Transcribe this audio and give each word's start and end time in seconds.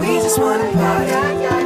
We 0.00 0.18
just 0.22 0.38
wanna 0.40 0.72
party, 0.72 1.65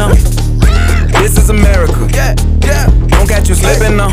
Now. 0.00 0.14
This 1.20 1.36
is 1.36 1.50
America. 1.50 2.08
Yeah, 2.14 2.34
yeah. 2.64 2.86
Don't 3.08 3.28
catch 3.28 3.48
you 3.50 3.54
slipping 3.54 3.96
now. 3.96 4.08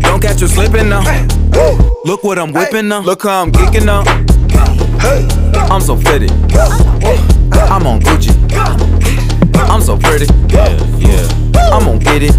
Don't 0.00 0.20
catch 0.20 0.40
you 0.42 0.48
slipping 0.48 0.88
now. 0.90 1.02
Look 2.04 2.22
what 2.24 2.38
I'm 2.38 2.52
whipping 2.52 2.88
now. 2.88 3.00
Look 3.00 3.22
how 3.22 3.42
I'm 3.42 3.52
geeking 3.52 3.86
now. 3.86 4.02
I'm 5.72 5.80
so 5.80 5.96
fitted. 5.96 6.30
I'm 7.72 7.86
on 7.86 8.00
Gucci. 8.00 8.32
I'm 9.70 9.80
so 9.80 9.96
pretty. 9.96 10.26
Yeah, 10.52 10.68
yeah. 10.98 11.72
I'm 11.72 11.84
gonna 11.84 11.98
get 11.98 12.22
it. 12.24 12.36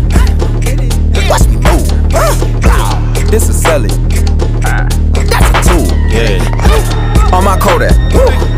Watch 1.30 1.48
me 1.48 1.58
move. 1.58 1.88
This 3.32 3.50
is 3.50 3.60
selling. 3.60 3.90
That's 4.62 5.50
a 5.50 5.62
tool. 5.68 5.88
Yeah. 6.08 7.34
On 7.34 7.44
my 7.44 7.58
Kodak. 7.58 7.96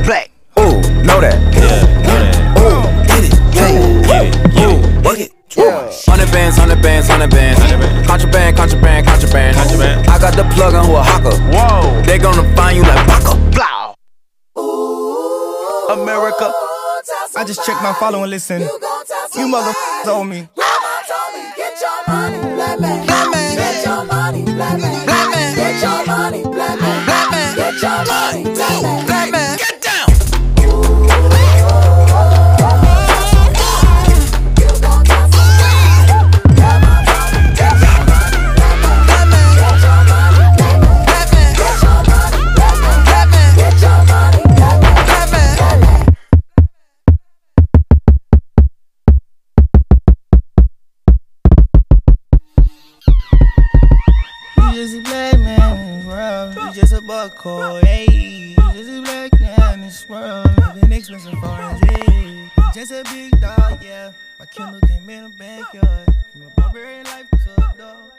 Black. 0.06 0.31
Ooh, 0.59 0.81
know 1.06 1.21
that. 1.21 1.39
Yeah. 1.56 1.85
Hundred 5.65 6.31
bands, 6.31 6.57
hundred 6.57 6.81
bands, 6.81 7.07
hundred 7.07 7.31
bands. 7.31 7.59
Hundred 7.59 7.79
bands. 7.79 8.07
Contraband, 8.07 8.57
contraband, 8.57 9.07
contraband. 9.07 9.57
Contraband. 9.57 10.07
I 10.07 10.19
got 10.19 10.35
the 10.35 10.44
plug 10.56 10.73
on 10.75 10.85
who 10.85 10.95
a 10.95 11.03
hawker. 11.03 11.35
Whoa. 11.51 12.01
They 12.03 12.17
gonna 12.17 12.44
find 12.56 12.77
you 12.77 12.83
like 12.83 13.07
Baka. 13.07 13.35
Blow. 13.51 13.95
America. 15.89 16.51
I 17.38 17.44
just 17.45 17.65
checked 17.65 17.81
my 17.81 17.94
follow 17.94 18.21
and 18.21 18.31
listen. 18.31 18.62
You 18.62 19.47
motherfuckers 19.47 20.07
owe 20.07 20.23
me. 20.23 20.47
Get 21.57 21.81
your 21.81 22.03
money, 22.07 23.14
a 57.36 57.42
buckhole, 57.42 57.84
hey. 57.84 58.56
Just 58.74 58.89
a 58.89 59.01
black 59.01 59.39
man 59.39 59.74
in 59.74 59.82
this 59.82 60.08
world. 60.10 60.48
Living 60.75 60.92
expensive 60.92 61.34
foreign 61.39 61.77
hey. 61.88 62.51
Just 62.74 62.92
a 62.92 63.04
big 63.04 63.39
dog, 63.39 63.84
yeah. 63.84 64.12
My 64.39 64.46
Kindle 64.46 64.80
came 64.82 65.10
in 65.10 65.24
the 65.25 65.30
backyard. 65.38 66.08
From 66.32 66.42
a 66.44 66.50
barbarian 66.56 67.06
life 67.06 67.30
to 67.32 67.51
a 67.58 67.74
dog. 67.77 68.12